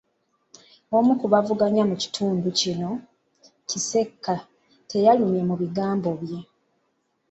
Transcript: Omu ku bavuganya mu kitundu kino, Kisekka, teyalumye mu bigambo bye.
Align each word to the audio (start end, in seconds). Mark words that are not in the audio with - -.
Omu 0.97 1.13
ku 1.19 1.25
bavuganya 1.33 1.83
mu 1.89 1.95
kitundu 2.01 2.47
kino, 2.59 2.89
Kisekka, 3.69 4.35
teyalumye 4.89 5.41
mu 5.49 5.55
bigambo 5.61 6.09
bye. 6.21 6.39